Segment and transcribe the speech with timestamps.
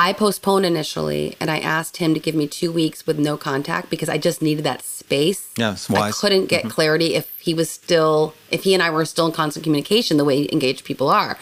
[0.00, 3.90] I postponed initially and I asked him to give me two weeks with no contact
[3.90, 5.50] because I just needed that space.
[5.56, 6.68] Yeah, it's I couldn't get mm-hmm.
[6.68, 10.24] clarity if he was still, if he and I were still in constant communication the
[10.24, 11.36] way engaged people are.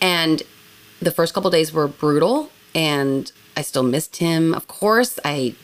[0.00, 0.44] And
[1.00, 4.54] the first couple days were brutal and I still missed him.
[4.54, 5.56] Of course, I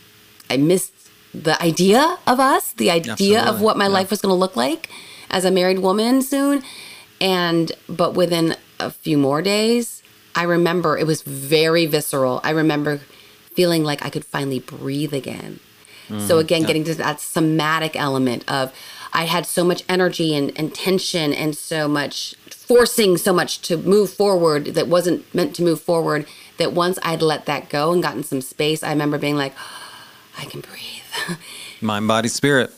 [0.50, 0.92] I missed
[1.32, 3.92] the idea of us, the idea of what my yeah.
[3.92, 4.90] life was going to look like
[5.30, 6.64] as a married woman soon.
[7.20, 9.99] And but within a few more days,
[10.34, 12.40] I remember it was very visceral.
[12.44, 13.00] I remember
[13.54, 15.60] feeling like I could finally breathe again.
[16.08, 18.72] Mm, so again, getting to that somatic element of
[19.12, 22.34] I had so much energy and, and tension and so much
[22.70, 26.24] forcing so much to move forward that wasn't meant to move forward
[26.58, 29.54] that once I'd let that go and gotten some space, I remember being like,
[30.38, 31.38] I can breathe.
[31.80, 32.72] Mind, body, spirit.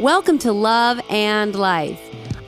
[0.00, 2.00] Welcome to Love and Life.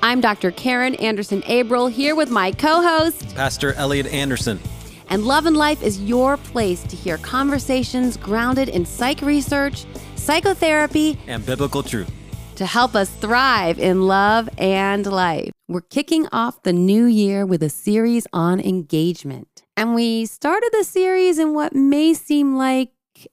[0.03, 0.51] I'm Dr.
[0.51, 4.61] Karin Anderson Abril here with my co host, Pastor Elliott Anderson.
[5.09, 9.85] and Love and Life is your place to hear conversations grounded in psych research,
[10.17, 12.11] psychotherapy, And biblical truth.
[12.57, 15.51] to help us thrive in love and life.
[15.69, 19.63] We're kicking off the new year with a series on engagement.
[19.77, 22.91] And we started the series in what may seem like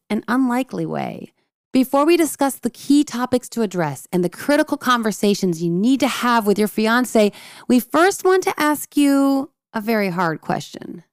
[0.09, 1.33] an unlikely way.
[1.72, 6.08] Before we discuss the key topics to address and the critical conversations you need to
[6.08, 7.31] have with your fiance,
[7.67, 11.03] we first want to ask you a very hard question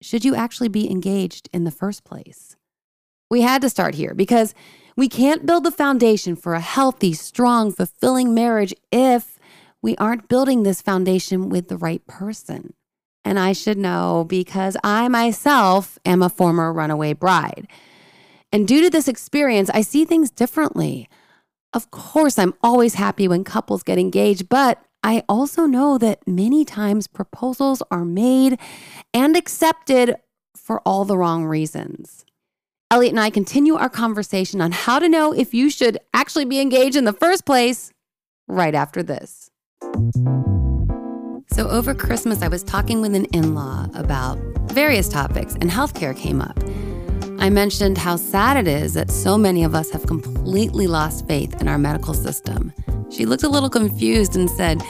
[0.00, 2.56] Should you actually be engaged in the first place?
[3.30, 4.54] We had to start here because
[4.96, 9.38] we can't build the foundation for a healthy, strong, fulfilling marriage if
[9.82, 12.72] we aren't building this foundation with the right person.
[13.22, 17.68] And I should know because I myself am a former runaway bride.
[18.52, 21.08] And due to this experience, I see things differently.
[21.72, 26.64] Of course, I'm always happy when couples get engaged, but I also know that many
[26.64, 28.58] times proposals are made
[29.12, 30.16] and accepted
[30.56, 32.24] for all the wrong reasons.
[32.90, 36.60] Elliott and I continue our conversation on how to know if you should actually be
[36.60, 37.92] engaged in the first place
[38.48, 39.50] right after this.
[41.50, 44.38] So, over Christmas, I was talking with an in law about
[44.72, 46.58] various topics, and healthcare came up.
[47.38, 51.60] I mentioned how sad it is that so many of us have completely lost faith
[51.60, 52.72] in our medical system.
[53.10, 54.82] She looked a little confused and said,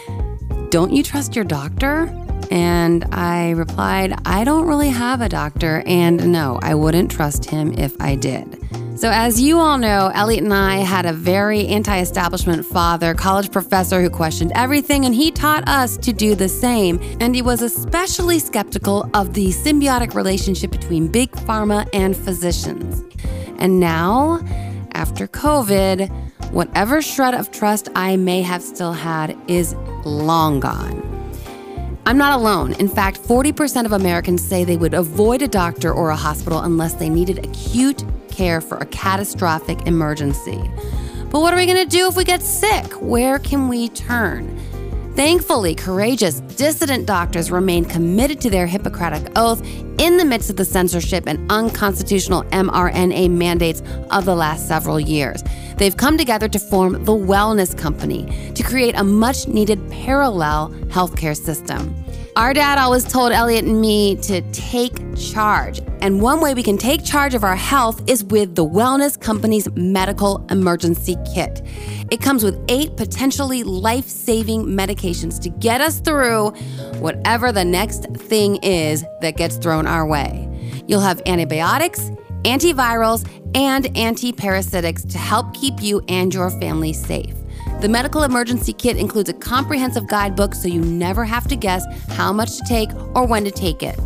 [0.70, 2.06] Don't you trust your doctor?
[2.50, 7.72] And I replied, I don't really have a doctor, and no, I wouldn't trust him
[7.74, 8.62] if I did.
[8.96, 13.52] So, as you all know, Elliott and I had a very anti establishment father, college
[13.52, 16.98] professor who questioned everything, and he taught us to do the same.
[17.20, 23.04] And he was especially skeptical of the symbiotic relationship between big pharma and physicians.
[23.58, 24.40] And now,
[24.92, 26.10] after COVID,
[26.52, 29.74] whatever shred of trust I may have still had is
[30.06, 31.02] long gone.
[32.06, 32.72] I'm not alone.
[32.74, 36.94] In fact, 40% of Americans say they would avoid a doctor or a hospital unless
[36.94, 38.02] they needed acute
[38.36, 40.60] care for a catastrophic emergency.
[41.30, 42.92] But what are we going to do if we get sick?
[43.00, 44.58] Where can we turn?
[45.16, 49.66] Thankfully, courageous, dissident doctors remain committed to their Hippocratic oath
[49.98, 55.42] in the midst of the censorship and unconstitutional mRNA mandates of the last several years.
[55.78, 61.36] They've come together to form the Wellness Company to create a much needed parallel healthcare
[61.36, 61.94] system.
[62.36, 65.80] Our dad always told Elliott and me to take charge.
[66.02, 69.70] And one way we can take charge of our health is with the Wellness Company's
[69.74, 71.62] medical emergency kit.
[72.10, 76.50] It comes with eight potentially life saving medications to get us through
[77.00, 80.46] whatever the next thing is that gets thrown our way.
[80.86, 82.10] You'll have antibiotics,
[82.42, 87.34] antivirals, and antiparasitics to help keep you and your family safe.
[87.80, 92.32] The medical emergency kit includes a comprehensive guidebook so you never have to guess how
[92.32, 94.00] much to take or when to take it.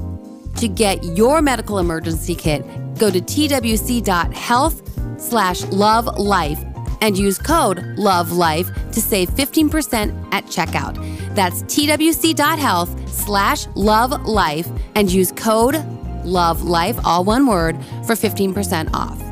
[0.56, 2.64] To get your medical emergency kit,
[2.98, 6.58] go to twc.health slash love life
[7.00, 10.96] and use code love life to save 15% at checkout.
[11.36, 15.76] That's twc.health slash love life and use code
[16.24, 19.29] love life, all one word, for 15% off.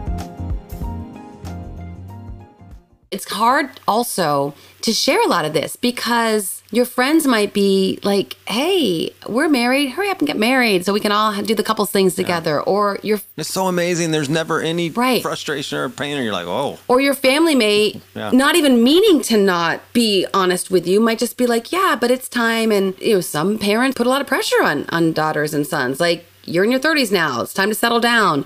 [3.11, 8.37] It's hard also to share a lot of this because your friends might be like,
[8.47, 9.91] "Hey, we're married.
[9.91, 12.99] Hurry up and get married so we can all do the couples things together." Or
[13.03, 14.11] your It's so amazing.
[14.11, 15.23] There's never any Right.
[15.23, 18.31] frustration or pain, and you're like, oh, or your family may Yeah.
[18.33, 22.11] not even meaning to not be honest with you might just be like, "Yeah, but
[22.11, 25.55] it's time." And you know, some parents put a lot of pressure on on daughters
[25.55, 25.99] and sons.
[25.99, 27.41] Like, "You're in your 30s now.
[27.41, 28.45] It's time to settle down."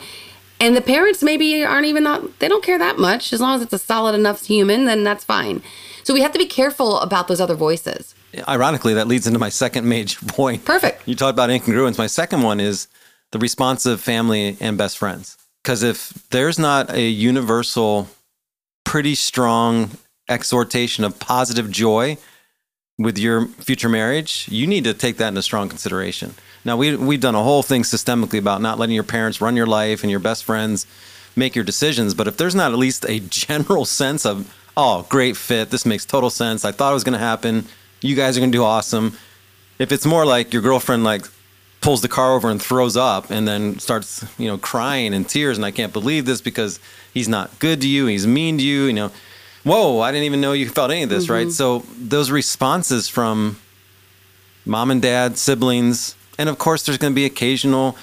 [0.63, 3.63] And the parents maybe aren't even not they don't care that much as long as
[3.63, 5.61] it's a solid enough human, then that's fine.
[6.05, 8.15] So we have to be careful about those other voices.
[8.47, 10.65] ironically, that leads into my second major point.
[10.65, 11.03] Perfect.
[11.05, 11.99] You talked about incongruence.
[11.99, 12.87] My second one is
[13.33, 15.37] the responsive family and best friends.
[15.65, 18.09] Because if there's not a universal,
[18.85, 19.91] pretty strong
[20.29, 22.19] exhortation of positive joy
[23.03, 26.35] with your future marriage, you need to take that into strong consideration.
[26.65, 29.67] Now, we, we've done a whole thing systemically about not letting your parents run your
[29.67, 30.87] life and your best friends
[31.35, 32.15] make your decisions.
[32.15, 36.05] But if there's not at least a general sense of, oh, great fit, this makes
[36.05, 37.67] total sense, I thought it was going to happen,
[38.01, 39.17] you guys are going to do awesome.
[39.79, 41.27] If it's more like your girlfriend, like,
[41.81, 45.59] pulls the car over and throws up and then starts, you know, crying in tears
[45.59, 46.79] and I can't believe this because
[47.13, 49.11] he's not good to you, he's mean to you, you know.
[49.65, 51.51] Whoa, I didn't even know you felt any of this, right?
[51.51, 53.59] So those responses from
[54.65, 57.97] mom and dad, siblings, and of course there's going to be occasional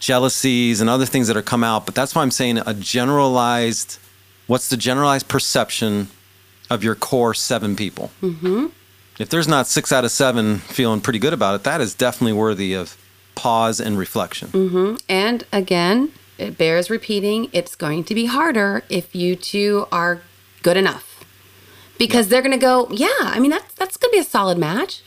[0.00, 3.98] jealousies and other things that are come out, but that's why I'm saying a generalized
[4.46, 6.08] what's the generalized perception
[6.70, 8.10] of your core 7 people?
[8.22, 8.70] Mhm.
[9.18, 12.32] If there's not 6 out of 7 feeling pretty good about it, that is definitely
[12.34, 12.96] worthy of
[13.34, 14.96] pause and reflection.
[15.08, 20.20] And again, it bears repeating, it's going to be harder if you two are
[20.68, 21.24] good enough.
[21.96, 24.58] Because they're going to go, yeah, I mean, that's, that's going to be a solid
[24.58, 25.02] match.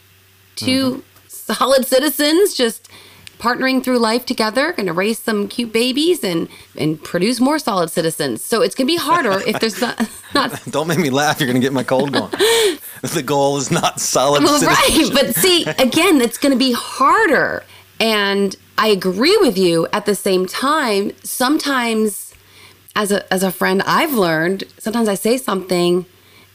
[0.55, 0.99] 2 mm-hmm.
[1.27, 2.89] solid citizens just
[3.37, 7.91] partnering through life together, going to raise some cute babies and, and produce more solid
[7.91, 8.43] citizens.
[8.43, 11.47] So it's going to be harder if there's not, not Don't make me laugh, you're
[11.47, 12.31] going to get my cold going.
[13.03, 15.09] the goal is not solid Well, right.
[15.13, 17.63] But see, again, it's going to be harder.
[17.99, 21.11] And I agree with you at the same time.
[21.23, 22.30] Sometimes,
[22.95, 26.05] as a, as a friend, I've learned sometimes I say something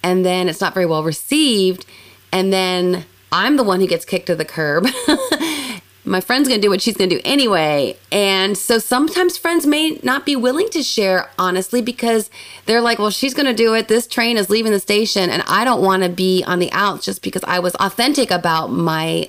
[0.02, 1.86] and then it's not very well received.
[2.32, 4.86] And then I'm the one who gets kicked to the curb.
[6.04, 7.96] My friend's going to do what she's going to do anyway.
[8.12, 12.30] And so sometimes friends may not be willing to share honestly because
[12.66, 13.88] they're like, well, she's going to do it.
[13.88, 15.30] This train is leaving the station.
[15.30, 18.68] And I don't want to be on the outs just because I was authentic about
[18.68, 19.28] my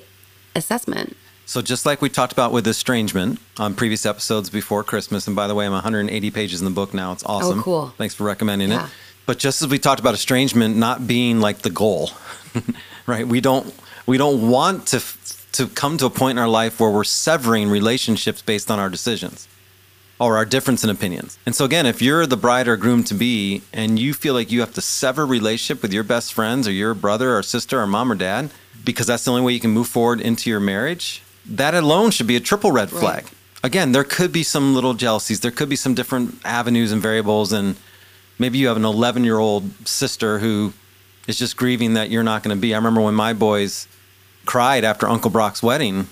[0.56, 1.18] assessment.
[1.47, 5.47] So just like we talked about with estrangement on previous episodes before Christmas, and by
[5.47, 7.13] the way, I'm 180 pages in the book now.
[7.13, 7.59] It's oh, awesome.
[7.59, 7.94] Oh, cool.
[7.97, 8.85] Thanks for recommending Yeah.
[8.88, 8.91] it.
[9.25, 12.11] But just as we talked about estrangement not being like the goal,
[13.07, 13.25] right?
[13.25, 13.73] We don't
[14.05, 15.01] we don't want to
[15.53, 18.89] to come to a point in our life where we're severing relationships based on our
[18.89, 19.47] decisions
[20.19, 21.39] or our difference in opinions.
[21.45, 24.51] And so again, if you're the bride or groom to be and you feel like
[24.51, 27.88] you have to sever relationship with your best friends or your brother or sister or
[27.88, 28.49] mom or dad
[28.83, 32.27] because that's the only way you can move forward into your marriage, that alone should
[32.27, 33.25] be a triple red flag.
[33.63, 37.51] Again, there could be some little jealousies, there could be some different avenues and variables
[37.51, 37.75] and
[38.39, 40.73] maybe you have an 11-year-old sister who
[41.27, 42.73] is just grieving that you're not going to be.
[42.73, 43.88] I remember when my boys
[44.45, 46.07] cried after Uncle Brock's wedding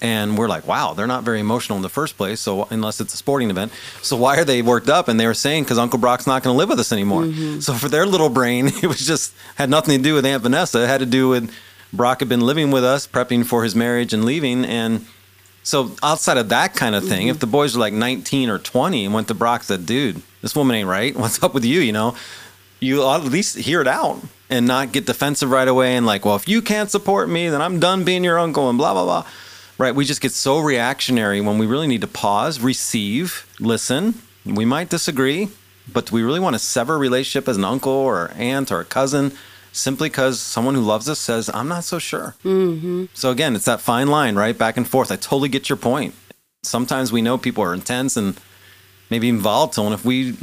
[0.00, 2.40] and we're like, wow, they're not very emotional in the first place.
[2.40, 3.72] So unless it's a sporting event,
[4.02, 5.08] so why are they worked up?
[5.08, 7.22] And they were saying because Uncle Brock's not going to live with us anymore.
[7.22, 7.60] Mm-hmm.
[7.60, 10.84] So for their little brain, it was just had nothing to do with Aunt Vanessa.
[10.84, 11.52] It had to do with
[11.92, 14.64] Brock had been living with us, prepping for his marriage and leaving.
[14.64, 15.06] And
[15.62, 17.30] so outside of that kind of thing, mm-hmm.
[17.30, 20.22] if the boys were like 19 or 20 and went to Brock and said, dude,
[20.42, 21.16] this woman ain't right.
[21.18, 21.80] What's up with you?
[21.80, 22.16] You know,
[22.80, 26.24] you ought at least hear it out and not get defensive right away and like,
[26.24, 29.04] well, if you can't support me, then I'm done being your uncle and blah, blah,
[29.04, 29.26] blah.
[29.78, 29.94] Right.
[29.94, 34.22] We just get so reactionary when we really need to pause, receive, listen.
[34.46, 35.48] We might disagree,
[35.92, 38.80] but do we really want to sever a relationship as an uncle or aunt or
[38.80, 39.32] a cousin
[39.76, 42.34] simply because someone who loves us says, I'm not so sure?
[42.44, 43.06] Mm-hmm.
[43.14, 44.56] So again, it's that fine line, right?
[44.56, 45.12] Back and forth.
[45.12, 46.14] I totally get your point.
[46.62, 48.40] Sometimes we know people are intense and
[49.10, 49.84] maybe even volatile.
[49.84, 50.36] And if we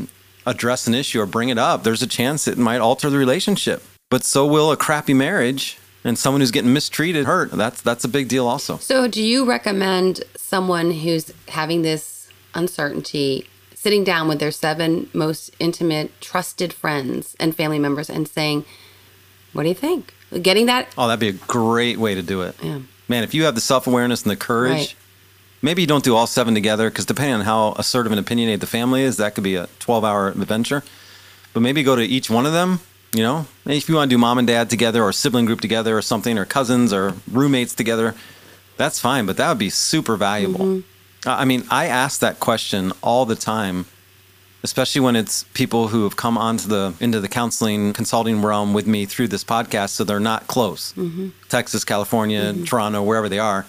[0.45, 3.83] address an issue or bring it up, there's a chance it might alter the relationship.
[4.09, 7.51] But so will a crappy marriage and someone who's getting mistreated hurt.
[7.51, 8.77] That's that's a big deal also.
[8.77, 15.53] So, do you recommend someone who's having this uncertainty sitting down with their seven most
[15.59, 18.65] intimate, trusted friends and family members and saying,
[19.53, 20.13] What do you think?
[20.41, 20.89] Getting that?
[20.97, 22.55] Oh, that'd be a great way to do it.
[22.61, 22.79] Yeah.
[23.07, 24.95] Man, if you have the self awareness and the courage, Right.
[25.61, 28.67] maybe you don't do all seven together because depending on how assertive and opinionated the
[28.67, 30.83] family is, that could be a 12 hour adventure.
[31.53, 32.79] But maybe go to each one of them.
[33.15, 35.61] You know, Maybe if you want to do mom and dad together or sibling group
[35.61, 38.15] together or something, or cousins or roommates together,
[38.75, 39.27] that's fine.
[39.27, 40.77] But that would be super valuable.
[41.23, 43.85] Uh, I mean, I ask that question all the time,
[44.63, 48.87] especially when it's people who have come onto the into the counseling consulting realm with
[48.87, 50.93] me through this podcast, so they're not close.
[50.93, 51.29] Mm-hmm.
[51.49, 52.63] Texas, California, mm-hmm.
[52.63, 53.65] Toronto, wherever they are.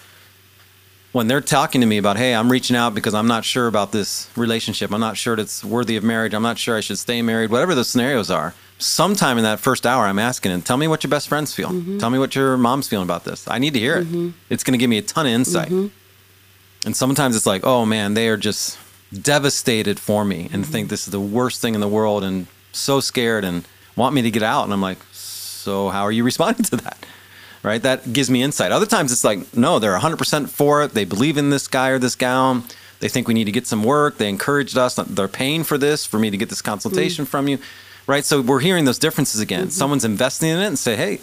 [1.13, 3.93] When they're talking to me about, hey, I'm reaching out because I'm not sure about
[3.93, 4.93] this relationship.
[4.93, 6.35] I'm not sure it's worthy of marriage.
[6.35, 7.51] I'm not sure I should stay married.
[7.51, 11.05] Whatever the scenarios are, sometime in that first hour, I'm asking, and tell me what
[11.05, 11.69] your best friends feel.
[11.69, 11.99] Mm-hmm.
[11.99, 13.47] Tell me what your mom's feeling about this.
[13.47, 14.35] I need to hear it.
[14.51, 15.71] It's going to give me a ton of insight.
[15.71, 18.77] And sometimes it's like, oh man, they are just
[19.13, 23.01] devastated for me and think this is the worst thing in the world and so
[23.01, 24.65] scared and want me to get out.
[24.65, 26.99] And I'm like, so how are you responding to that?
[27.65, 27.83] right?
[27.83, 28.71] That gives me insight.
[28.71, 30.93] Other times it's like, no, they're 100% for it.
[30.93, 32.63] They believe in this guy or this gal.
[33.01, 34.19] They think we need to get some work.
[34.19, 34.95] They encouraged us.
[34.95, 37.29] They're paying for this for me to get this consultation mm.
[37.29, 37.59] from you,
[38.07, 38.25] right?
[38.25, 39.63] So we're hearing those differences again.
[39.63, 39.71] Mm-hmm.
[39.71, 41.21] Someone's investing in it and say, hey,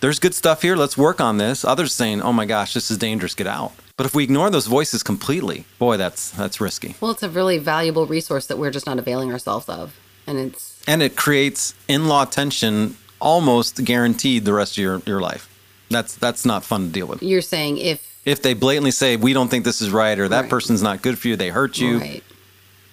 [0.00, 0.76] there's good stuff here.
[0.76, 1.64] Let's work on this.
[1.64, 3.34] Others saying, oh my gosh, this is dangerous.
[3.34, 3.72] Get out.
[4.00, 6.94] But if we ignore those voices completely, boy, that's that's risky.
[7.02, 9.94] Well, it's a really valuable resource that we're just not availing ourselves of,
[10.26, 15.54] and it's and it creates in-law tension almost guaranteed the rest of your, your life.
[15.90, 17.22] That's that's not fun to deal with.
[17.22, 20.40] You're saying if if they blatantly say we don't think this is right or that
[20.40, 20.50] right.
[20.50, 21.98] person's not good for you, they hurt you.
[21.98, 22.24] Right.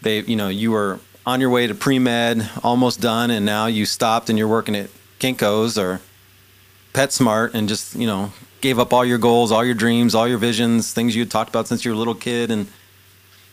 [0.01, 3.67] They you know you were on your way to pre med, almost done, and now
[3.67, 4.89] you stopped and you're working at
[5.21, 6.01] Kinko's or
[6.91, 8.33] PetSmart and just you know
[8.67, 11.49] gave up all your goals, all your dreams, all your visions, things you had talked
[11.49, 12.67] about since you were a little kid, and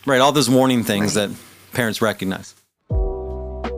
[0.05, 1.29] right, all those warning things right.
[1.29, 1.37] that
[1.71, 2.53] parents recognize.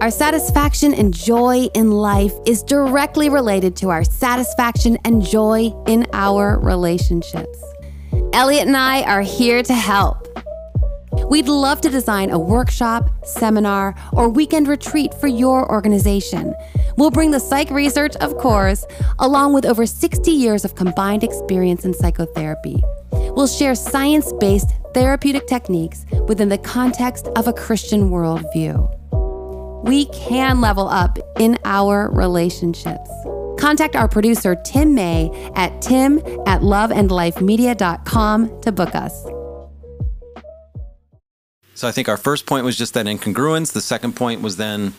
[0.02, 6.08] Our satisfaction and joy in life is directly related to our satisfaction and joy in
[6.12, 7.64] our relationships.
[8.34, 10.28] Elliott and I are here to help.
[11.30, 16.56] We'd love to design a workshop, seminar, or weekend retreat for your organization.
[16.98, 18.86] We'll bring the psych research, of course,
[19.20, 22.84] along with over 60 years of combined experience in psychotherapy.
[23.12, 28.94] We'll share science based therapeutic techniques within the context of a Christian worldview.
[29.84, 33.10] We can level up in our relationships.
[33.60, 39.24] Contact our producer, Tim May, at tim at loveandlifemedia.com to book us.
[41.76, 43.74] So I think our first point was just that incongruence.
[43.74, 44.96] The second point was then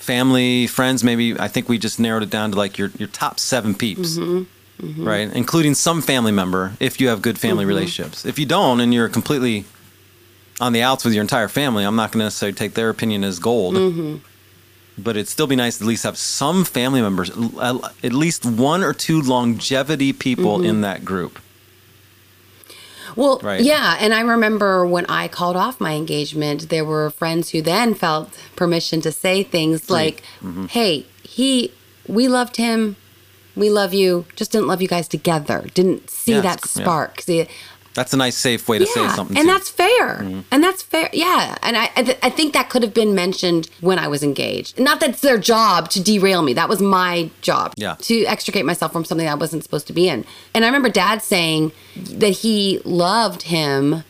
[0.00, 1.04] family, friends.
[1.04, 4.16] Maybe I think we just narrowed it down to like your, your top seven peeps,
[4.16, 4.84] mm-hmm.
[4.84, 5.06] Mm-hmm.
[5.06, 5.32] right?
[5.32, 7.68] Including some family member if you have good family mm-hmm.
[7.68, 8.24] relationships.
[8.24, 9.66] If you don't and you're completely
[10.60, 13.24] on the outs with your entire family, I'm not going to necessarily take their opinion
[13.24, 13.74] as gold.
[13.74, 14.16] Mm-hmm.
[14.98, 18.82] But it'd still be nice to at least have some family members, at least one
[18.82, 20.66] or two longevity people mm-hmm.
[20.66, 21.38] in that group.
[23.20, 23.60] Well, right.
[23.60, 23.98] yeah.
[24.00, 28.34] And I remember when I called off my engagement, there were friends who then felt
[28.56, 30.66] permission to say things like, mm-hmm.
[30.66, 31.70] hey, he,
[32.08, 32.96] we loved him.
[33.54, 34.24] We love you.
[34.36, 35.66] Just didn't love you guys together.
[35.74, 37.18] Didn't see yes, that spark.
[37.18, 37.44] Yeah.
[37.44, 37.48] See,
[37.94, 39.36] that's a nice, safe way to yeah, say something.
[39.36, 39.52] And too.
[39.52, 40.18] that's fair.
[40.18, 40.40] Mm-hmm.
[40.52, 41.10] And that's fair.
[41.12, 41.56] Yeah.
[41.62, 44.78] And I, I, th- I, think that could have been mentioned when I was engaged.
[44.78, 46.52] Not that it's their job to derail me.
[46.52, 47.74] That was my job.
[47.76, 47.96] Yeah.
[47.96, 50.24] To extricate myself from something I wasn't supposed to be in.
[50.54, 54.04] And I remember dad saying that he loved him,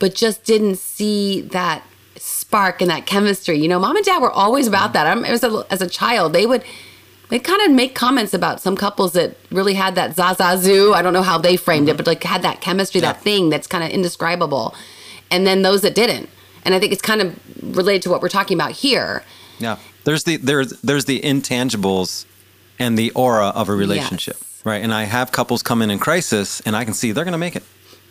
[0.00, 1.84] but just didn't see that
[2.16, 3.58] spark and that chemistry.
[3.58, 5.06] You know, mom and dad were always about that.
[5.06, 6.64] I as a, as a child, they would
[7.30, 10.94] they kind of make comments about some couples that really had that zazazoo.
[10.94, 11.94] I don't know how they framed mm-hmm.
[11.94, 13.12] it, but like had that chemistry, yeah.
[13.12, 14.74] that thing that's kind of indescribable.
[15.30, 16.28] And then those that didn't.
[16.64, 19.22] And I think it's kind of related to what we're talking about here.
[19.58, 19.78] Yeah.
[20.04, 22.26] There's the there's there's the intangibles
[22.78, 24.36] and the aura of a relationship.
[24.38, 24.62] Yes.
[24.64, 24.82] Right.
[24.82, 27.38] And I have couples come in in crisis and I can see they're going to
[27.38, 27.62] make it.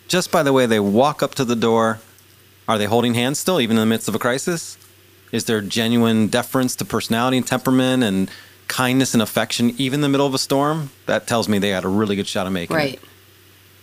[0.08, 2.00] Just by the way they walk up to the door,
[2.68, 4.78] are they holding hands still even in the midst of a crisis?
[5.32, 8.30] Is there genuine deference to personality and temperament and
[8.74, 11.84] kindness and affection, even in the middle of a storm, that tells me they had
[11.84, 12.94] a really good shot of making right.
[12.94, 13.00] it.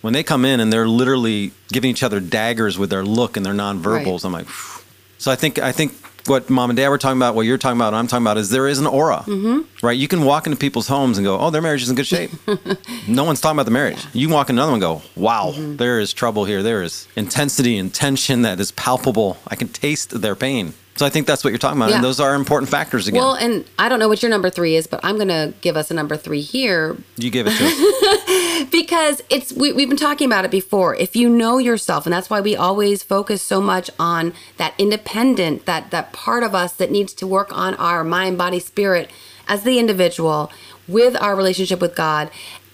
[0.01, 3.45] When they come in and they're literally giving each other daggers with their look and
[3.45, 4.25] their nonverbals, right.
[4.25, 4.83] I'm like, Phew.
[5.17, 5.93] so I think I think
[6.27, 8.49] what mom and dad were talking about, what you're talking about, I'm talking about is
[8.49, 9.85] there is an aura, mm-hmm.
[9.85, 9.97] right?
[9.97, 12.31] You can walk into people's homes and go, oh, their marriage is in good shape.
[13.07, 14.03] no one's talking about the marriage.
[14.03, 14.09] Yeah.
[14.13, 15.77] You can walk in another one and go, wow, mm-hmm.
[15.77, 16.61] there is trouble here.
[16.61, 19.37] There is intensity and tension that is palpable.
[19.47, 20.73] I can taste their pain.
[20.95, 21.95] So I think that's what you're talking about, yeah.
[21.95, 23.21] and those are important factors again.
[23.21, 25.77] Well, and I don't know what your number three is, but I'm going to give
[25.77, 26.97] us a number three here.
[27.15, 30.95] You give it to us because it's we, we've been talking about it before.
[30.95, 35.65] If you know yourself, and that's why we always focus so much on that independent,
[35.65, 39.09] that that part of us that needs to work on our mind, body, spirit
[39.47, 40.51] as the individual
[40.87, 42.29] with our relationship with God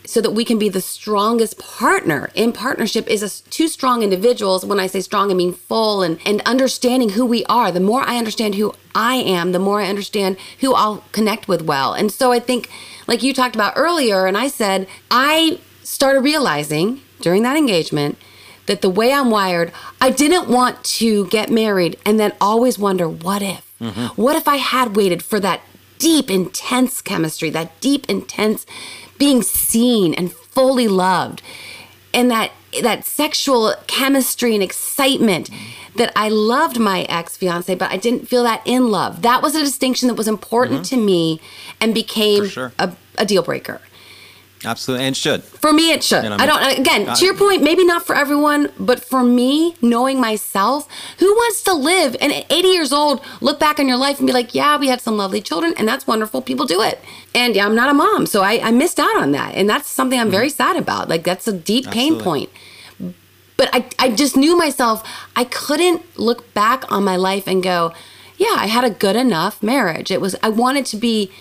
[0.07, 2.31] so that we can be the strongest partner.
[2.33, 4.65] In partnership is a, two strong individuals.
[4.65, 7.71] When i say strong i mean full and, and understanding who we are.
[7.71, 11.61] The more i understand who i am the more i understand who i'll connect with
[11.61, 11.93] well.
[11.93, 12.69] And so i think
[13.07, 18.17] like you talked about earlier and i said i started realizing during that engagement
[18.67, 23.07] that the way i'm wired i didn't want to get married and then always wonder
[23.07, 23.73] what if?
[23.79, 24.21] Mm-hmm.
[24.21, 25.61] what if i had waited for that
[25.99, 28.65] deep intense chemistry that deep intense
[29.17, 31.41] being seen and fully loved
[32.13, 35.49] and that that sexual chemistry and excitement
[35.95, 39.21] that I loved my ex fiance, but I didn't feel that in love.
[39.21, 40.95] That was a distinction that was important mm-hmm.
[40.95, 41.41] to me
[41.81, 42.71] and became sure.
[42.79, 43.81] a, a, deal breaker.
[44.65, 45.43] Absolutely, and should.
[45.43, 46.23] For me, it should.
[46.23, 46.79] You know, I don't.
[46.79, 50.87] Again, to your point, maybe not for everyone, but for me, knowing myself,
[51.19, 54.25] who wants to live and at 80 years old, look back on your life and
[54.25, 56.41] be like, "Yeah, we had some lovely children, and that's wonderful.
[56.41, 56.99] People do it."
[57.35, 59.87] And yeah, I'm not a mom, so I, I missed out on that, and that's
[59.87, 60.31] something I'm mm-hmm.
[60.31, 61.07] very sad about.
[61.07, 62.23] Like that's a deep pain Absolutely.
[62.23, 62.49] point.
[63.57, 65.07] But I, I just knew myself.
[65.35, 67.93] I couldn't look back on my life and go,
[68.37, 70.35] "Yeah, I had a good enough marriage." It was.
[70.41, 71.31] I wanted to be.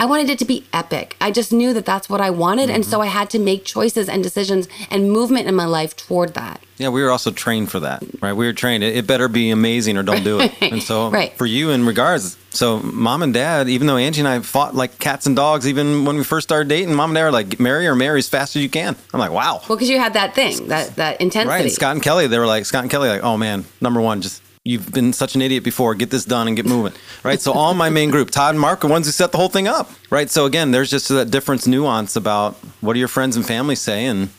[0.00, 1.16] I wanted it to be epic.
[1.20, 2.70] I just knew that that's what I wanted.
[2.70, 6.34] And so I had to make choices and decisions and movement in my life toward
[6.34, 6.60] that.
[6.76, 8.32] Yeah, we were also trained for that, right?
[8.32, 8.82] We were trained.
[8.82, 10.52] It, it better be amazing or don't do it.
[10.60, 11.32] And so, Right.
[11.38, 14.98] for you, in regards, so mom and dad, even though Angie and I fought like
[14.98, 17.86] cats and dogs, even when we first started dating, mom and dad were like, "Marry
[17.86, 20.34] or marry as fast as you can." I'm like, "Wow." Well, because you had that
[20.34, 21.62] thing, that, that intensity.
[21.64, 21.70] Right.
[21.72, 24.42] Scott and Kelly, they were like, Scott and Kelly, like, oh man, number one, just
[24.64, 25.94] you've been such an idiot before.
[25.94, 26.92] Get this done and get moving.
[27.22, 27.40] Right.
[27.40, 29.68] So all my main group, Todd and Mark, are ones who set the whole thing
[29.68, 29.90] up.
[30.10, 30.30] Right.
[30.30, 34.06] So again, there's just that difference nuance about what do your friends and family say,
[34.06, 34.30] and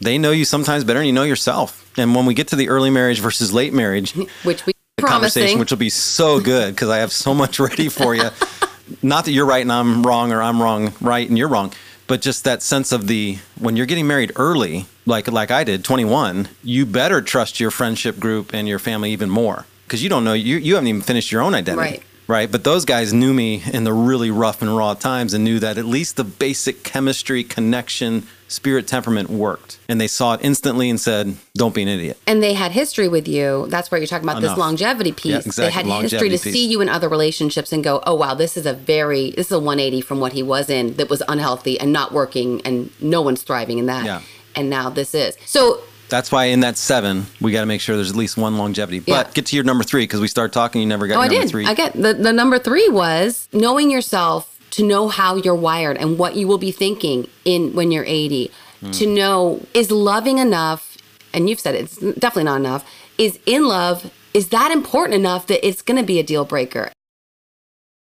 [0.00, 1.92] they know you sometimes better than you know yourself.
[1.96, 4.12] And when we get to the early marriage versus late marriage,
[4.44, 7.88] which we the conversation, which will be so good because I have so much ready
[7.88, 8.30] for you.
[9.02, 11.72] Not that you're right and I'm wrong, or I'm wrong, right and you're wrong,
[12.06, 15.84] but just that sense of the when you're getting married early, like like I did,
[15.84, 20.24] 21, you better trust your friendship group and your family even more because you don't
[20.24, 21.90] know you you haven't even finished your own identity.
[21.98, 22.02] Right.
[22.26, 25.58] Right, but those guys knew me in the really rough and raw times and knew
[25.58, 29.78] that at least the basic chemistry, connection, spirit, temperament worked.
[29.90, 33.08] And they saw it instantly and said, "Don't be an idiot." and they had history
[33.08, 33.66] with you.
[33.68, 34.52] That's where you're talking about Enough.
[34.52, 35.32] this longevity piece.
[35.32, 36.52] Yeah, They exactly, had history to piece.
[36.54, 39.52] see you in other relationships and go, oh wow, this is a very this is
[39.52, 43.20] a 180 from what he was in that was unhealthy and not working, and no
[43.20, 44.06] one's thriving in that.
[44.06, 44.22] Yeah.
[44.56, 45.80] And now this is so.
[46.08, 49.00] That's why in that seven, we got to make sure there's at least one longevity.
[49.00, 49.32] But Yeah.
[49.34, 51.32] get to your number three because we start talking, you never got Oh, I your
[51.32, 51.50] number did.
[51.50, 51.66] three.
[51.66, 56.18] I get the the number three was knowing yourself to know how you're wired and
[56.18, 58.50] what you will be thinking in when you're 80.
[58.80, 58.90] Hmm.
[58.92, 60.98] To know is loving enough,
[61.32, 62.84] and you've said it, it's definitely not enough.
[63.18, 66.90] Is in love is that important enough that it's going to be a deal breaker?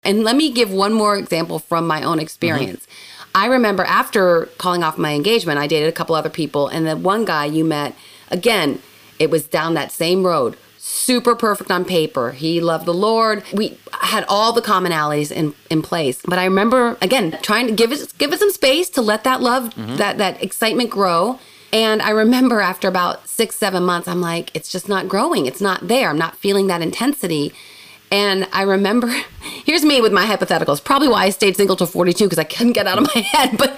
[0.03, 2.87] And let me give one more example from my own experience.
[3.35, 6.97] I remember after calling off my engagement, I dated a couple other people, and the
[6.97, 7.95] one guy you met,
[8.31, 8.81] again,
[9.19, 10.57] it was down that same road.
[10.79, 12.33] Super perfect on paper.
[12.33, 13.45] He loved the Lord.
[13.53, 16.21] We had all the commonalities in, in place.
[16.25, 19.41] But I remember again trying to give it give it some space to let that
[19.41, 19.97] love, mm-hmm.
[19.97, 21.39] that that excitement grow.
[21.73, 25.47] And I remember after about six, seven months, I'm like, it's just not growing.
[25.47, 26.11] It's not there.
[26.11, 27.55] I'm not feeling that intensity.
[28.13, 29.09] And I remember,
[29.65, 30.85] here's me with my hypotheticals.
[30.85, 33.57] Probably why I stayed single till 42 because I couldn't get out of my head.
[33.57, 33.75] But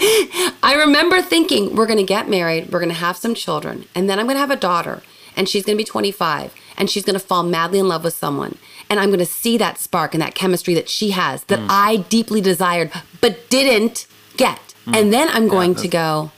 [0.63, 4.11] I remember thinking, we're going to get married, we're going to have some children, and
[4.11, 5.03] then I'm going to have a daughter,
[5.37, 8.15] and she's going to be 25, and she's going to fall madly in love with
[8.15, 8.59] someone.
[8.91, 11.67] And I'm going to see that spark and that chemistry that she has that mm.
[11.71, 14.75] I deeply desired but didn't get.
[14.85, 14.97] Mm.
[14.97, 16.33] And then I'm going to go,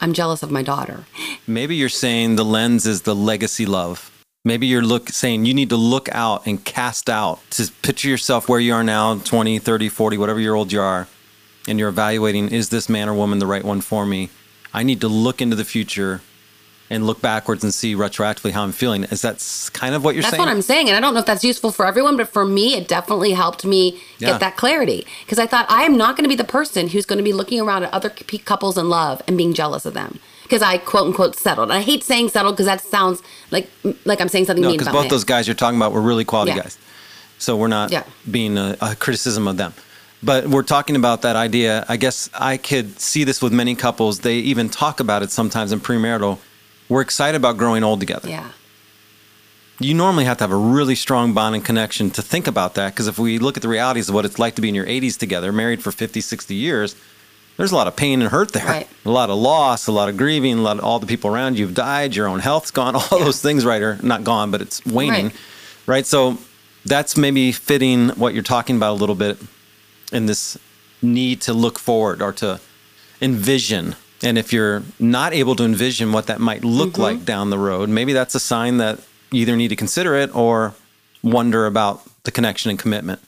[0.00, 1.04] I'm jealous of my daughter.
[1.46, 4.10] Maybe you're saying the lens is the legacy love.
[4.46, 8.46] Maybe you're look saying you need to look out and cast out to picture yourself
[8.46, 11.08] where you are now, 20, 30, 40, whatever year old you are,
[11.66, 14.28] and you're evaluating is this man or woman the right one for me?
[14.74, 16.20] I need to look into the future
[16.90, 19.04] and look backwards and see retroactively how I'm feeling.
[19.04, 20.42] Is that kind of what you're That's saying?
[20.44, 20.88] That's what I'm saying.
[20.88, 23.64] And I don't know if that's useful for everyone, but for me, it definitely helped
[23.64, 24.32] me Yeah.
[24.32, 25.06] get that clarity.
[25.24, 27.32] Because I thought, I am not going to be the person who's going to be
[27.32, 30.18] looking around at other couples in love and being jealous of them.
[30.44, 31.70] Because I quote unquote settled.
[31.72, 33.68] I hate saying settled because that sounds like
[34.04, 35.10] like I'm saying something No, mean because about both me.
[35.10, 36.62] those guys you're talking about were really quality Yeah.
[36.62, 36.78] guys.
[37.38, 38.04] So we're not Yeah.
[38.30, 39.72] being a, a criticism of them.
[40.22, 41.84] But we're talking about that idea.
[41.88, 44.20] I guess I could see this with many couples.
[44.20, 46.38] They even talk about it sometimes in premarital.
[46.88, 48.28] We're excited about growing old together.
[48.28, 48.48] Yeah.
[49.80, 52.92] You normally have to have a really strong bond and connection to think about that.
[52.94, 54.86] Because if we look at the realities of what it's like to be in your
[54.86, 56.94] 80s together, married for 50, 60 years,
[57.56, 58.64] there's a lot of pain and hurt there.
[58.66, 58.88] Right.
[59.04, 61.58] A lot of loss, a lot of grieving, a lot of all the people around
[61.58, 64.60] you have died, your own health's gone, all those things, right, are not gone, but
[64.60, 65.26] it's waning.
[65.26, 65.34] Right.
[65.86, 66.06] right?
[66.06, 66.38] So
[66.84, 69.38] that's maybe fitting what you're talking about a little bit
[70.12, 70.58] in this
[71.00, 72.60] need to look forward or to
[73.20, 73.94] envision.
[74.22, 77.02] And if you're not able to envision what that might look Mm-hmm.
[77.02, 78.98] like down the road, maybe that's a sign that
[79.30, 80.74] you either need to consider it or
[81.22, 83.20] wonder about the connection and commitment.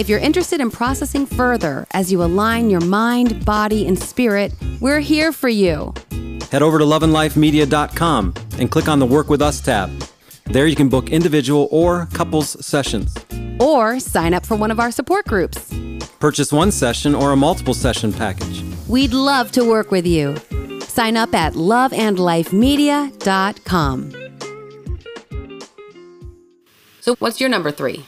[0.00, 5.00] If you're interested in processing further as you align your mind, body, and spirit, we're
[5.00, 5.92] here for you.
[6.50, 9.90] Head over to loveandlifemedia.com and click on the Work With Us tab.
[10.46, 13.14] There you can book individual or couples sessions.
[13.60, 15.70] Or sign up for one of our support groups.
[16.18, 18.64] Purchase one session or a multiple session package.
[18.88, 20.34] We'd love to work with you.
[20.80, 24.12] Sign up at loveandlifemedia.com.
[27.02, 28.06] So what's your number three?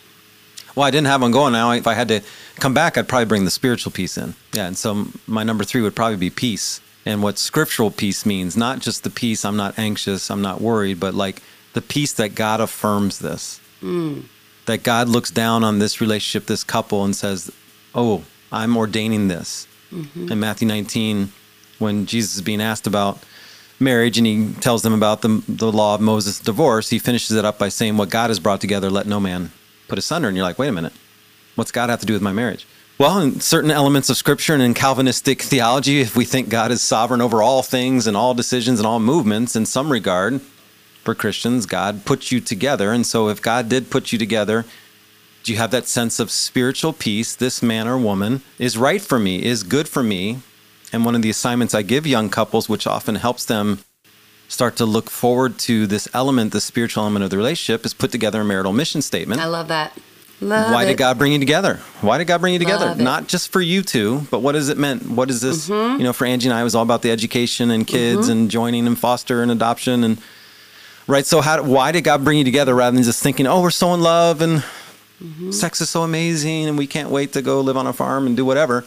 [0.74, 1.52] Well, I didn't have one going.
[1.52, 2.20] Now, if I had to
[2.56, 4.34] come back, I'd probably bring the spiritual piece in.
[4.52, 8.56] Yeah, and so my number three would probably be peace, and what scriptural peace means,
[8.56, 9.44] not just the peace.
[9.44, 10.30] I'm not anxious.
[10.30, 13.60] I'm not worried, but like the peace that God affirms this.
[13.80, 14.20] Hmm.
[14.66, 17.50] That God looks down on this relationship, this couple, and says,
[17.94, 20.32] "Oh, I'm ordaining this." Mm-hmm.
[20.32, 21.32] In Matthew 19,
[21.78, 23.22] when Jesus is being asked about
[23.78, 27.44] marriage and he tells them about the, the law of Moses divorce, he finishes it
[27.44, 29.50] up by saying, What God has brought together, let no man
[29.92, 30.26] put asunder.
[30.26, 30.94] And you're like, Wait a minute,
[31.54, 32.66] what's God have to do with my marriage?
[32.96, 36.80] Well, in certain elements of scripture and in Calvinistic theology, if we think God is
[36.80, 40.40] sovereign over all things and all decisions and all movements, in some regard,
[41.04, 42.90] for Christians, God puts you together.
[42.90, 44.64] And so if God did put you together,
[45.42, 47.36] do you have that sense of spiritual peace?
[47.36, 50.38] This man or woman is right for me, is good for me.
[50.90, 53.80] And one of the assignments I give young couples, which often helps them
[54.52, 58.12] start to look forward to this element, the spiritual element of the relationship, is put
[58.12, 59.40] together a marital mission statement.
[59.40, 59.96] I love that.
[60.40, 60.86] Love Why it.
[60.86, 61.76] did God bring you together?
[62.00, 62.86] Why did God bring you together?
[62.86, 63.02] Love it.
[63.02, 65.08] Not just for you two, but what does it meant?
[65.08, 65.68] What is this?
[65.68, 65.98] Mm-hmm.
[65.98, 68.50] You know, for Angie and I, it was all about the education and kids and
[68.50, 70.18] joining and foster and adoption and
[71.06, 71.24] right.
[71.24, 71.62] So, how?
[71.62, 74.40] Why did God bring you together rather than just thinking, oh, we're so in love
[74.42, 74.62] and
[75.22, 75.52] Mm-hmm.
[75.52, 78.36] sex is so amazing and we can't wait to go live on a farm and
[78.36, 78.84] do whatever?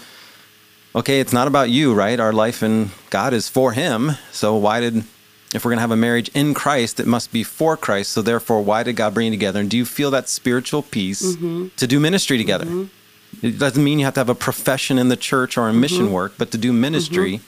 [0.94, 2.20] Okay, it's not about you, right?
[2.20, 4.12] Our life in God is for Him.
[4.34, 5.06] So why did,
[5.56, 8.12] if we're going to have a marriage in Christ, it must be for Christ.
[8.12, 9.60] So therefore, why did God bring you together?
[9.60, 11.68] And do you feel that spiritual peace mm-hmm.
[11.76, 12.66] to do ministry together?
[12.66, 13.46] Mm-hmm.
[13.46, 15.82] It doesn't mean you have to have a profession in the church or in mm-hmm.
[15.82, 17.42] mission work, but to do ministry,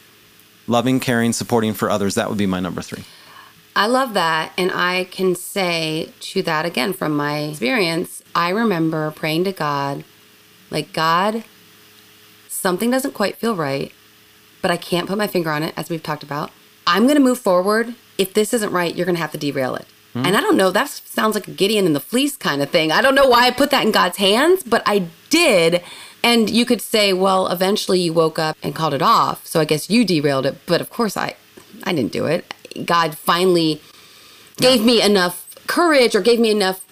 [0.68, 3.04] loving, caring, supporting for others, that would be my number three.
[3.76, 4.54] I love that.
[4.58, 10.04] And I can say to that again from my experience, I remember praying to God,
[10.72, 11.44] like, God,
[12.48, 13.92] something doesn't quite feel right,
[14.62, 16.52] but I can't put my finger on it, as we've talked about.
[16.88, 17.94] I'm going to move forward.
[18.18, 19.86] If this isn't right, you're going to have to derail it.
[20.14, 20.26] Hmm?
[20.26, 22.92] And I don't know, that sounds like a Gideon and the fleece kind of thing.
[22.92, 25.84] I don't know why I put that in God's hands, but I did.
[26.24, 29.46] And you could say, well, eventually you woke up and called it off.
[29.46, 30.58] So I guess you derailed it.
[30.66, 31.36] But of course, I,
[31.84, 32.54] I didn't do it.
[32.86, 33.82] God finally
[34.58, 36.86] gave me enough courage or gave me enough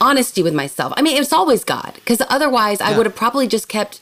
[0.00, 0.92] honesty with myself.
[0.96, 4.00] I mean, it's always God, because otherwise I would have probably just kept.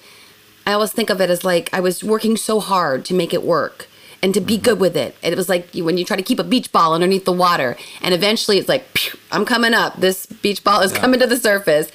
[0.66, 3.42] I always think of it as like I was working so hard to make it
[3.42, 3.88] work
[4.22, 5.16] and to be good with it.
[5.22, 7.76] And it was like when you try to keep a beach ball underneath the water,
[8.00, 10.00] and eventually it's like, "Pew, I'm coming up.
[10.00, 11.90] This beach ball is coming to the surface.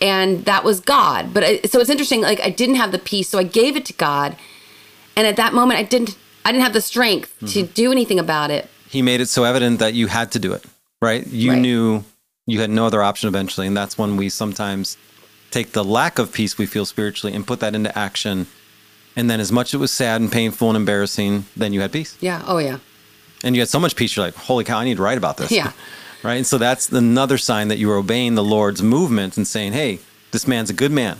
[0.00, 1.32] And that was God.
[1.32, 2.20] But I, so it's interesting.
[2.20, 4.36] Like I didn't have the peace, so I gave it to God.
[5.16, 6.16] And at that moment, I didn't.
[6.44, 7.72] I didn't have the strength to mm-hmm.
[7.72, 8.68] do anything about it.
[8.90, 10.62] He made it so evident that you had to do it,
[11.00, 11.26] right?
[11.26, 11.60] You Right.
[11.60, 12.04] knew
[12.46, 13.66] you had no other option eventually.
[13.66, 14.98] And that's when we sometimes
[15.50, 18.46] take the lack of peace we feel spiritually and put that into action.
[19.16, 21.92] And then, as much as it was sad and painful and embarrassing, then you had
[21.92, 22.16] peace.
[22.20, 22.42] Yeah.
[22.46, 22.78] Oh yeah.
[23.44, 25.36] And you had so much peace, you're like, holy cow, I need to write about
[25.36, 25.50] this.
[25.52, 25.72] Yeah.
[26.22, 26.34] right.
[26.36, 29.98] And so that's another sign that you are obeying the Lord's movement and saying, hey,
[30.30, 31.18] this man's a good man.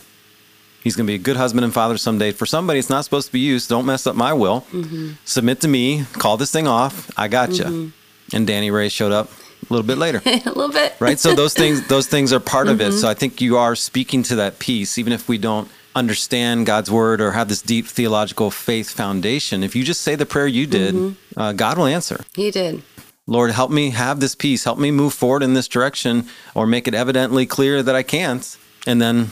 [0.82, 2.32] He's going to be a good husband and father someday.
[2.32, 3.58] For somebody, it's not supposed to be you.
[3.58, 4.62] So don't mess up my will.
[4.72, 5.12] Mm-hmm.
[5.24, 6.04] Submit to me.
[6.14, 7.10] Call this thing off.
[7.18, 7.92] I got you.
[8.32, 10.20] And Danny Ray showed up a little bit later.
[10.26, 10.94] a little bit.
[11.00, 12.98] right so those things those things are part of it Mm-hmm.
[12.98, 16.90] so i think you are speaking to that piece even if we don't understand god's
[16.90, 20.66] word or have this deep theological faith foundation if you just say the prayer you
[20.66, 21.40] did Mm-hmm.
[21.40, 22.82] uh, god will answer He did.
[23.26, 26.88] lord help me have this peace help me move forward in this direction or make
[26.88, 29.30] it evidently clear that i can't and then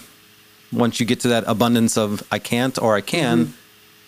[0.72, 3.52] once you get to that abundance of i can't or i can Mm-hmm.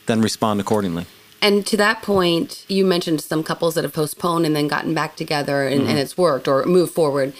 [0.06, 1.06] then respond accordingly
[1.44, 5.12] And to that point, you mentioned some couples that have postponed and then gotten back
[5.22, 5.90] together and, Mm-hmm.
[5.90, 7.34] and it's worked or moved forward.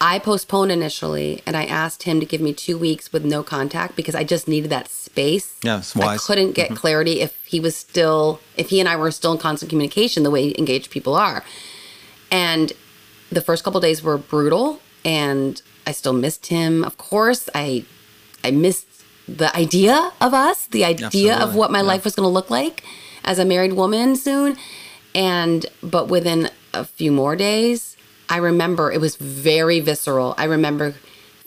[0.00, 3.96] I postponed initially and I asked him to give me two weeks with no contact
[3.96, 5.56] because I just needed that space.
[5.62, 6.20] Yeah, it's I wise.
[6.20, 6.26] Mm-hmm.
[6.26, 9.70] couldn't get clarity if he was still, if he and I were still in constant
[9.70, 11.44] communication the way engaged people are.
[12.30, 12.72] And
[13.30, 16.84] the first couple days were brutal and I still missed him.
[16.84, 17.84] Of course, I
[18.42, 18.86] I missed
[19.26, 21.84] the idea of us, the idea of what my yeah.
[21.84, 22.82] life was going to look like
[23.24, 24.56] as a married woman soon.
[25.14, 27.93] And but within a few more days,
[28.28, 30.34] I remember it was very visceral.
[30.38, 30.94] I remember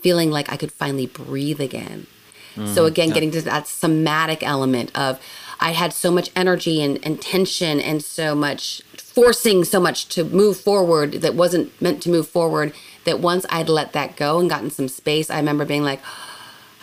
[0.02, 2.08] feeling like I could finally breathe again.
[2.56, 5.20] Mm, so again, getting to that somatic element of
[5.60, 10.24] I had so much energy and, and tension and so much forcing so much to
[10.24, 12.74] move forward that wasn't meant to move forward
[13.06, 16.02] that once I'd let that go and gotten some space, I remember being like,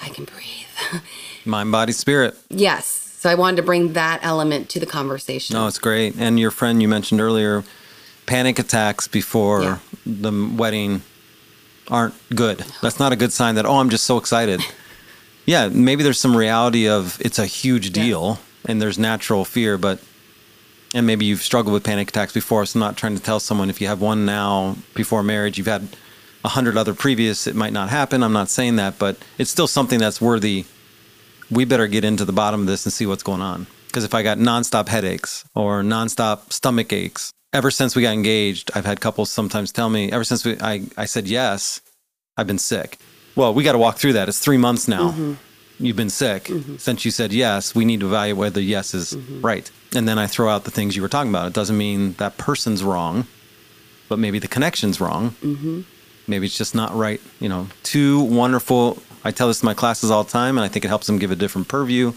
[0.03, 1.03] I can breathe.
[1.45, 2.87] mind body spirit yes.
[2.87, 5.55] So I wanted to bring that element to the conversation.
[5.55, 6.15] No, it's great.
[6.19, 7.65] And your friend you mentioned earlier,
[8.27, 9.79] panic attacks before Yeah.
[10.07, 11.03] the wedding
[11.91, 12.65] aren't good.
[12.83, 14.61] That's not a good sign that, oh, I'm just so excited.
[15.47, 19.99] yeah, maybe there's some reality of it's a huge deal and there's natural fear, but,
[20.95, 22.65] and maybe you've struggled with panic attacks before.
[22.65, 25.67] So I'm not trying to tell someone if you have one now before marriage, you've
[25.67, 25.89] had
[26.45, 28.23] a hundred other previous, it might not happen.
[28.23, 30.65] I'm not saying that, but it's still something that's worthy.
[31.51, 33.67] We better get into the bottom of this and see what's going on.
[33.87, 38.71] Because if I got nonstop headaches or nonstop stomach aches, ever since we got engaged,
[38.75, 41.81] I've had couples sometimes tell me, ever since we, I, I said yes,
[42.37, 42.99] I've been sick.
[43.37, 44.29] Well, we got to walk through that.
[44.29, 45.13] It's three months now.
[45.13, 45.35] Mm-hmm.
[45.79, 46.45] You've been sick.
[46.45, 46.77] Mm-hmm.
[46.77, 49.41] Since you said yes, we need to evaluate whether yes is mm-hmm.
[49.41, 49.71] right.
[49.95, 51.47] And then I throw out the things you were talking about.
[51.47, 53.27] It doesn't mean that person's wrong,
[54.09, 55.35] but maybe the connection's wrong.
[56.27, 57.21] Maybe it's just not right.
[57.39, 60.69] You know, two wonderful, I tell this to my classes all the time, and I
[60.69, 62.13] think it helps them give a different purview.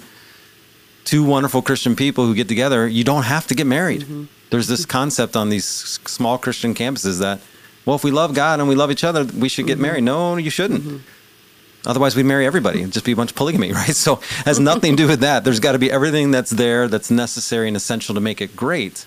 [1.03, 4.05] Two wonderful Christian people who get together, you don't have to get married.
[4.49, 7.41] There's this concept on these small Christian campuses that,
[7.85, 9.81] well, if we love God and we love each other, we should get mm-hmm.
[9.81, 10.03] married.
[10.03, 10.83] No, you shouldn't.
[10.83, 10.97] Mm-hmm.
[11.85, 12.81] Otherwise, we'd marry everybody.
[12.81, 13.95] It'd just be a bunch of polygamy, right?
[13.95, 15.43] So it has nothing to do with that.
[15.43, 19.05] There's got to be everything that's there that's necessary and essential to make it great.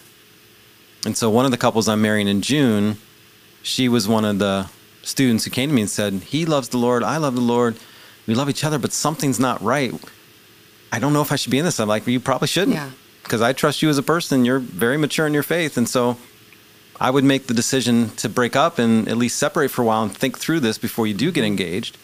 [1.05, 2.99] And so one of the couples I'm marrying in June,
[3.63, 4.69] she was one of the
[5.03, 7.77] students who came to me and said, He loves the Lord, I love the Lord,
[8.27, 9.93] we love each other, but something's not right.
[10.93, 11.81] I don't know if I should be in this.
[11.81, 12.77] I'm like, You probably shouldn't.
[12.77, 12.91] Yeah.
[13.23, 14.45] Because I trust you as a person.
[14.45, 15.77] You're very mature in your faith.
[15.77, 16.17] And so
[16.99, 20.03] I would make the decision to break up and at least separate for a while
[20.03, 21.47] and think through this before you do get mm-hmm.
[21.47, 21.97] engaged.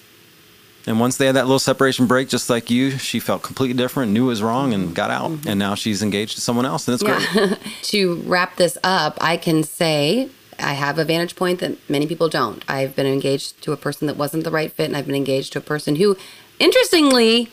[0.86, 4.12] And once they had that little separation break, just like you, she felt completely different,
[4.12, 5.32] knew it was wrong, and got out.
[5.32, 5.48] Mm-hmm.
[5.48, 7.58] And now she's engaged to someone else, and it's great.
[7.82, 10.28] To wrap this up, I can say
[10.60, 12.64] I have a vantage point that many people don't.
[12.68, 15.52] I've been engaged to a person that wasn't the right fit, and I've been engaged
[15.54, 16.16] to a person who,
[16.60, 17.50] interestingly,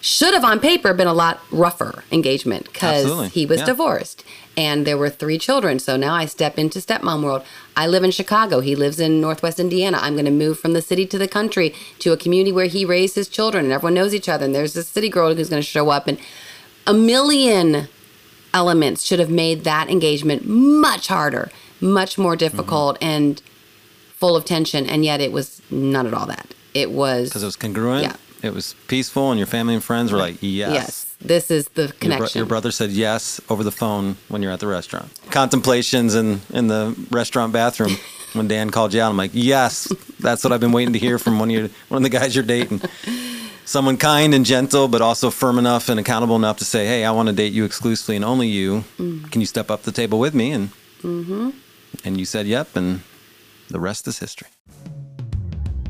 [0.00, 3.66] should have on paper been a lot rougher engagement because he was Yeah.
[3.66, 4.24] divorced
[4.56, 5.78] and there were three children.
[5.78, 7.42] So now I step into stepmom world.
[7.76, 8.60] I live in Chicago.
[8.60, 9.98] He lives in Northwest Indiana.
[10.00, 12.84] I'm going to move from the city to the country to a community where he
[12.84, 14.44] raised his children and everyone knows each other.
[14.44, 16.18] And there's this city girl who's going to show up and
[16.86, 17.88] a million
[18.54, 23.04] elements should have made that engagement much harder, much more difficult, mm-hmm.
[23.04, 23.42] and
[24.14, 24.86] full of tension.
[24.86, 26.54] And yet it was none at all that.
[26.72, 28.16] It was Because it was congruent, Yeah.
[28.46, 30.72] It was peaceful, and your family and friends were like, yes.
[30.72, 31.02] yes.
[31.20, 32.38] This is the Your, bro- connection.
[32.38, 35.10] your brother said yes over the phone when you're at the restaurant.
[35.30, 37.92] Contemplations in, in the restaurant bathroom
[38.34, 39.10] when Dan called you out.
[39.10, 41.98] I'm like, yes, that's what I've been waiting to hear from one of your one
[41.98, 42.80] of the guys you're dating.
[43.64, 47.10] Someone kind and gentle, but also firm enough and accountable enough to say, "Hey, I
[47.10, 48.84] want to date you exclusively and only you.
[48.98, 49.30] Mm.
[49.32, 50.70] Can you step up the table with me?" And
[51.02, 51.50] Mm-hmm.
[52.04, 53.00] and you said, "Yep," and
[53.68, 54.48] the rest is history.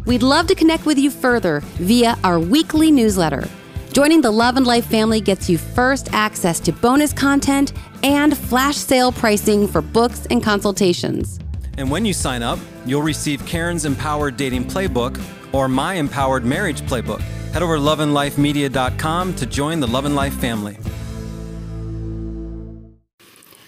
[0.07, 3.49] We'd love to connect with you further via our weekly newsletter.
[3.93, 7.73] Joining the Love and Life family gets you first access to bonus content
[8.05, 11.41] and flash sale pricing for books and consultations.
[11.77, 15.21] And when you sign up, you'll receive Karin's Empowered Dating Playbook
[15.53, 17.21] or my Empowered Marriage Playbook.
[17.53, 20.79] Head over to loveandlifemedia.com to join the Love and Life family.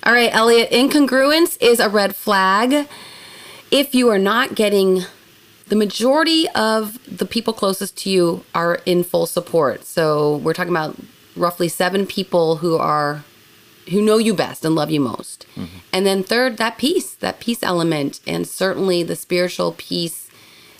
[0.05, 2.87] All right, Elliott, incongruence is a red flag.
[3.71, 5.03] If you are not getting
[5.69, 9.85] the majority of the people closest to you are in full support.
[9.85, 10.97] So we're talking about
[11.37, 13.25] roughly seven people who are
[13.91, 15.47] who know you best and love you most.
[15.55, 15.79] Mm-hmm.
[15.95, 20.29] And then third, that peace, that peace element, and certainly the spiritual peace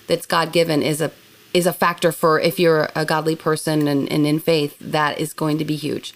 [0.05, 1.11] that's God given is a
[1.53, 5.33] is a factor for if you're a godly person and, and in faith, that is
[5.33, 6.13] going to be huge.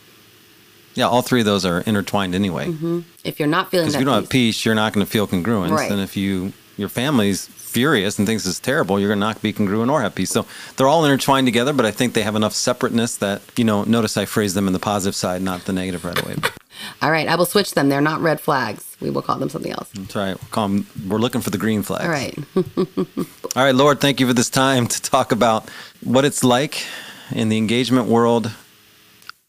[0.94, 2.68] Yeah, all three of those are intertwined anyway.
[2.68, 3.00] Mm-hmm.
[3.24, 5.12] If you're not feeling Because if you don't have peace, peace, you're not going to
[5.12, 5.72] feel congruence.
[5.72, 5.92] Right.
[5.92, 9.52] And if you your family's furious and thinks it's terrible, you're going to not be
[9.52, 10.30] congruent or have peace.
[10.30, 10.46] So
[10.78, 13.84] they're all intertwined together, but I think they have enough separateness that you know.
[13.84, 16.36] Notice I phrase them in the positive side, not the negative right away.
[17.02, 17.90] All right, I will switch them.
[17.90, 18.98] They're not red flags.
[19.00, 19.90] We will call them something else.
[19.94, 20.36] That's right.
[20.42, 22.06] We'll call 'em- we're looking for the green flags.
[22.06, 22.38] All right.
[23.56, 25.70] All right, Lord, thank you for this time to talk about
[26.04, 26.84] what it's like
[27.32, 28.52] in the engagement world,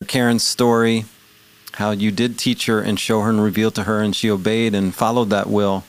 [0.04, 1.06] Karin's story,
[1.72, 4.74] how you did teach her and show her and reveal to her, and she obeyed
[4.74, 5.84] and followed that will.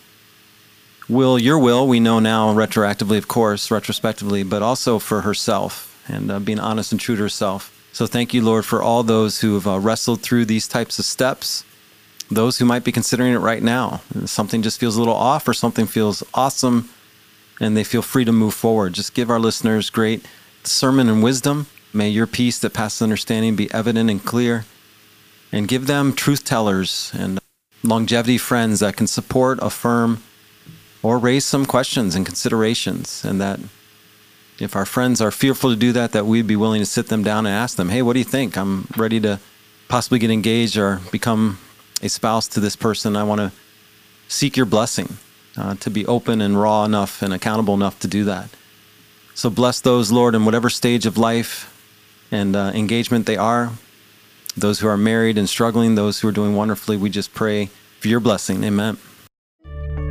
[1.08, 6.32] Will, your will, we know now retroactively, of course, retrospectively, but also for herself and
[6.32, 7.72] uh, being honest and true to herself.
[7.94, 11.06] So thank you, Lord, for all those who have uh, wrestled through these types of
[11.06, 11.64] steps
[12.30, 14.02] those who might be considering it right now.
[14.26, 16.90] Something just feels a little off or something feels awesome
[17.60, 18.94] and they feel free to move forward.
[18.94, 20.26] Just give our listeners great
[20.64, 21.68] sermon and wisdom.
[21.94, 24.66] May your peace that passes understanding be evident and clear.
[25.52, 27.40] And give them truth tellers and
[27.82, 30.22] longevity friends that can support, affirm,
[31.06, 33.24] or raise some questions and considerations.
[33.24, 33.60] And that
[34.58, 37.22] if our friends are fearful to do that, that we'd be willing to sit them
[37.22, 38.58] down and ask them, hey, what do you think?
[38.58, 39.40] I'm ready to
[39.88, 41.60] possibly get engaged or become
[42.02, 43.16] a spouse to this person.
[43.16, 43.52] I want to
[44.28, 45.18] seek your blessing
[45.56, 48.50] uh, to be open and raw enough and accountable enough to do that.
[49.36, 51.72] So bless those, Lord, in whatever stage of life
[52.32, 53.74] and uh, engagement they are.
[54.58, 58.08] Those who are married and struggling, those who are doing wonderfully, we just pray for
[58.08, 58.64] your blessing.
[58.64, 58.98] Amen.